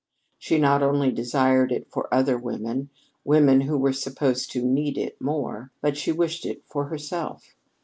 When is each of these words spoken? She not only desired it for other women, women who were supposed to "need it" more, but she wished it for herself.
She 0.39 0.57
not 0.57 0.81
only 0.81 1.11
desired 1.11 1.71
it 1.71 1.87
for 1.91 2.11
other 2.11 2.35
women, 2.35 2.89
women 3.23 3.61
who 3.61 3.77
were 3.77 3.93
supposed 3.93 4.51
to 4.53 4.65
"need 4.65 4.97
it" 4.97 5.21
more, 5.21 5.71
but 5.79 5.95
she 5.95 6.11
wished 6.11 6.43
it 6.43 6.63
for 6.67 6.85
herself. 6.85 7.53